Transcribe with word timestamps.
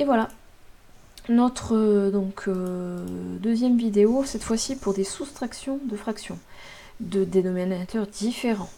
Et 0.00 0.04
voilà, 0.04 0.30
notre 1.28 1.76
euh, 1.76 2.10
euh, 2.48 3.04
deuxième 3.38 3.76
vidéo, 3.76 4.24
cette 4.24 4.42
fois-ci 4.42 4.76
pour 4.76 4.94
des 4.94 5.04
soustractions 5.04 5.78
de 5.84 5.94
fractions, 5.94 6.38
de 7.00 7.22
dénominateurs 7.22 8.06
différents. 8.06 8.70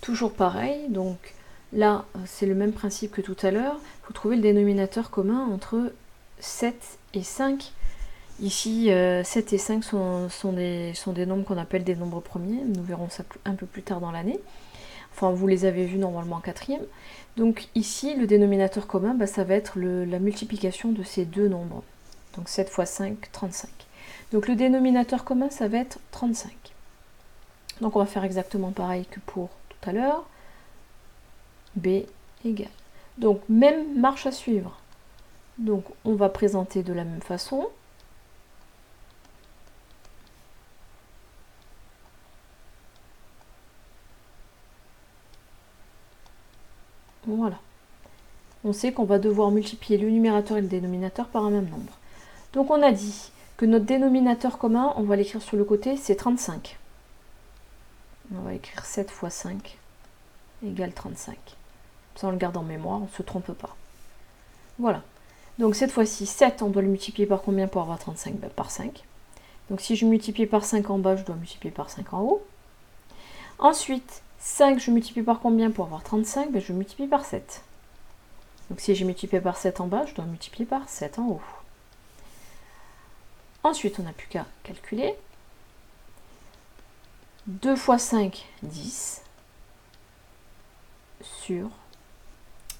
Toujours 0.00 0.32
pareil, 0.32 0.88
donc 0.88 1.34
là 1.74 2.06
c'est 2.24 2.46
le 2.46 2.54
même 2.54 2.72
principe 2.72 3.12
que 3.12 3.20
tout 3.20 3.36
à 3.42 3.50
l'heure, 3.50 3.76
il 3.78 4.06
faut 4.06 4.14
trouver 4.14 4.36
le 4.36 4.42
dénominateur 4.42 5.10
commun 5.10 5.46
entre 5.52 5.92
7 6.38 6.74
et 7.12 7.22
5. 7.22 7.72
Ici, 8.40 8.84
7 8.86 8.90
euh, 8.90 9.22
et 9.52 9.58
5 9.58 9.84
sont, 9.84 10.30
sont, 10.30 10.54
des, 10.54 10.94
sont 10.94 11.12
des 11.12 11.26
nombres 11.26 11.44
qu'on 11.44 11.58
appelle 11.58 11.84
des 11.84 11.94
nombres 11.94 12.22
premiers, 12.22 12.64
nous 12.64 12.82
verrons 12.82 13.10
ça 13.10 13.22
un 13.44 13.54
peu 13.54 13.66
plus 13.66 13.82
tard 13.82 14.00
dans 14.00 14.12
l'année. 14.12 14.40
Enfin, 15.12 15.30
vous 15.30 15.46
les 15.46 15.64
avez 15.64 15.84
vus 15.84 15.98
normalement 15.98 16.36
en 16.36 16.40
quatrième. 16.40 16.84
Donc 17.36 17.68
ici, 17.74 18.14
le 18.14 18.26
dénominateur 18.26 18.86
commun, 18.86 19.14
bah, 19.14 19.26
ça 19.26 19.44
va 19.44 19.54
être 19.54 19.78
la 19.78 20.18
multiplication 20.18 20.92
de 20.92 21.02
ces 21.02 21.24
deux 21.24 21.48
nombres. 21.48 21.82
Donc 22.36 22.48
7 22.48 22.68
fois 22.68 22.86
5, 22.86 23.30
35. 23.32 23.68
Donc 24.32 24.48
le 24.48 24.54
dénominateur 24.54 25.24
commun, 25.24 25.50
ça 25.50 25.68
va 25.68 25.78
être 25.78 25.98
35. 26.12 26.52
Donc 27.80 27.96
on 27.96 27.98
va 27.98 28.06
faire 28.06 28.24
exactement 28.24 28.70
pareil 28.70 29.06
que 29.10 29.20
pour 29.20 29.48
tout 29.68 29.88
à 29.88 29.92
l'heure. 29.92 30.24
B 31.76 32.04
égale. 32.44 32.68
Donc 33.18 33.40
même 33.48 33.98
marche 33.98 34.26
à 34.26 34.32
suivre. 34.32 34.78
Donc 35.58 35.84
on 36.04 36.14
va 36.14 36.28
présenter 36.28 36.82
de 36.82 36.92
la 36.92 37.04
même 37.04 37.22
façon. 37.22 37.68
Voilà. 47.36 47.58
On 48.64 48.72
sait 48.72 48.92
qu'on 48.92 49.04
va 49.04 49.18
devoir 49.18 49.50
multiplier 49.50 49.98
le 49.98 50.10
numérateur 50.10 50.56
et 50.56 50.60
le 50.60 50.68
dénominateur 50.68 51.26
par 51.26 51.44
un 51.44 51.50
même 51.50 51.68
nombre. 51.68 51.92
Donc 52.52 52.70
on 52.70 52.82
a 52.82 52.92
dit 52.92 53.30
que 53.56 53.66
notre 53.66 53.84
dénominateur 53.84 54.58
commun, 54.58 54.92
on 54.96 55.02
va 55.02 55.16
l'écrire 55.16 55.42
sur 55.42 55.56
le 55.56 55.64
côté, 55.64 55.96
c'est 55.96 56.16
35. 56.16 56.78
On 58.34 58.42
va 58.42 58.54
écrire 58.54 58.84
7 58.84 59.10
fois 59.10 59.30
5 59.30 59.78
égale 60.66 60.92
35. 60.92 61.36
Ça 62.16 62.28
on 62.28 62.30
le 62.30 62.36
garde 62.36 62.56
en 62.56 62.62
mémoire, 62.62 62.98
on 62.98 63.04
ne 63.04 63.08
se 63.08 63.22
trompe 63.22 63.52
pas. 63.52 63.76
Voilà. 64.78 65.02
Donc 65.58 65.74
cette 65.74 65.92
fois-ci, 65.92 66.26
7, 66.26 66.62
on 66.62 66.68
doit 66.68 66.82
le 66.82 66.88
multiplier 66.88 67.26
par 67.26 67.42
combien 67.42 67.68
pour 67.68 67.82
avoir 67.82 67.98
35 67.98 68.34
ben, 68.36 68.50
Par 68.50 68.70
5. 68.70 69.04
Donc 69.68 69.80
si 69.80 69.96
je 69.96 70.06
multiplie 70.06 70.46
par 70.46 70.64
5 70.64 70.90
en 70.90 70.98
bas, 70.98 71.16
je 71.16 71.24
dois 71.24 71.36
multiplier 71.36 71.72
par 71.72 71.90
5 71.90 72.12
en 72.12 72.20
haut. 72.22 72.46
Ensuite, 73.58 74.22
5, 74.40 74.80
je 74.80 74.90
multiplie 74.90 75.22
par 75.22 75.40
combien 75.40 75.70
pour 75.70 75.84
avoir 75.84 76.02
35 76.02 76.50
ben, 76.50 76.60
Je 76.60 76.72
multiplie 76.72 77.06
par 77.06 77.24
7. 77.24 77.62
Donc 78.70 78.80
si 78.80 78.94
j'ai 78.94 79.04
multiplié 79.04 79.40
par 79.40 79.56
7 79.56 79.80
en 79.80 79.86
bas, 79.86 80.06
je 80.06 80.14
dois 80.14 80.24
multiplier 80.24 80.64
par 80.64 80.88
7 80.88 81.18
en 81.18 81.28
haut. 81.28 81.42
Ensuite, 83.62 83.98
on 84.00 84.04
n'a 84.04 84.12
plus 84.12 84.28
qu'à 84.28 84.46
calculer. 84.62 85.14
2 87.46 87.76
fois 87.76 87.98
5, 87.98 88.46
10. 88.62 89.22
Sur 91.22 91.68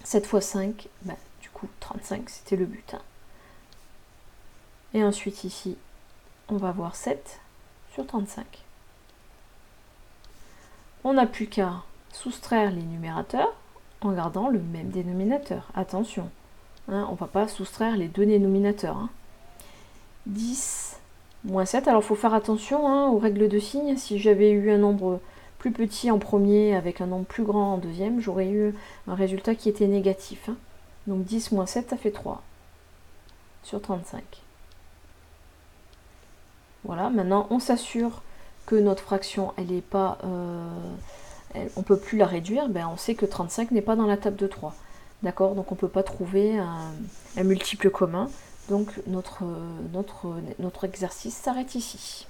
7 0.04 0.26
fois 0.26 0.40
5, 0.40 0.88
bah, 1.02 1.14
du 1.42 1.50
coup 1.50 1.68
35, 1.80 2.30
c'était 2.30 2.56
le 2.56 2.64
but. 2.64 2.94
Hein. 2.94 3.02
Et 4.94 5.04
ensuite 5.04 5.44
ici, 5.44 5.76
on 6.48 6.56
va 6.56 6.72
voir 6.72 6.96
7 6.96 7.40
sur 7.92 8.06
35. 8.06 8.46
On 11.04 11.14
n'a 11.14 11.26
plus 11.26 11.46
qu'à 11.46 11.82
soustraire 12.12 12.70
les 12.70 12.82
numérateurs 12.82 13.54
en 14.02 14.12
gardant 14.12 14.48
le 14.48 14.60
même 14.60 14.90
dénominateur. 14.90 15.68
Attention, 15.74 16.30
hein, 16.88 17.06
on 17.08 17.12
ne 17.12 17.18
va 17.18 17.26
pas 17.26 17.48
soustraire 17.48 17.96
les 17.96 18.08
deux 18.08 18.26
dénominateurs. 18.26 18.96
Hein. 18.96 19.10
10 20.26 20.98
moins 21.44 21.64
7. 21.64 21.88
Alors 21.88 22.02
il 22.02 22.06
faut 22.06 22.14
faire 22.14 22.34
attention 22.34 22.88
hein, 22.88 23.08
aux 23.08 23.18
règles 23.18 23.48
de 23.48 23.58
signes. 23.58 23.96
Si 23.96 24.18
j'avais 24.18 24.50
eu 24.50 24.70
un 24.70 24.78
nombre 24.78 25.20
plus 25.58 25.72
petit 25.72 26.10
en 26.10 26.18
premier 26.18 26.74
avec 26.74 27.00
un 27.00 27.06
nombre 27.06 27.26
plus 27.26 27.44
grand 27.44 27.74
en 27.74 27.78
deuxième, 27.78 28.20
j'aurais 28.20 28.48
eu 28.48 28.74
un 29.06 29.14
résultat 29.14 29.54
qui 29.54 29.68
était 29.68 29.86
négatif. 29.86 30.48
Hein. 30.48 30.56
Donc 31.06 31.24
10 31.24 31.52
moins 31.52 31.66
7, 31.66 31.90
ça 31.90 31.96
fait 31.96 32.10
3 32.10 32.42
sur 33.62 33.80
35. 33.80 34.22
Voilà, 36.84 37.10
maintenant 37.10 37.46
on 37.50 37.58
s'assure 37.58 38.22
que 38.66 38.76
notre 38.76 39.02
fraction, 39.02 39.52
elle 39.56 39.66
n'est 39.66 39.80
pas... 39.80 40.18
Euh, 40.24 40.68
on 41.76 41.80
ne 41.80 41.84
peut 41.84 41.98
plus 41.98 42.16
la 42.16 42.26
réduire, 42.26 42.68
ben 42.68 42.88
on 42.92 42.96
sait 42.96 43.14
que 43.14 43.26
35 43.26 43.72
n'est 43.72 43.82
pas 43.82 43.96
dans 43.96 44.06
la 44.06 44.16
table 44.16 44.36
de 44.36 44.46
3. 44.46 44.74
D'accord? 45.24 45.54
Donc 45.54 45.72
on 45.72 45.74
ne 45.74 45.80
peut 45.80 45.88
pas 45.88 46.04
trouver 46.04 46.58
un 46.58 47.42
multiple 47.42 47.90
commun. 47.90 48.30
Donc 48.68 48.88
notre, 49.08 49.42
notre 50.60 50.84
exercice 50.84 51.34
s'arrête 51.34 51.74
ici. 51.74 52.28